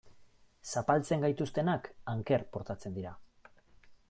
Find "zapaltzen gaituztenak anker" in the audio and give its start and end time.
0.75-2.49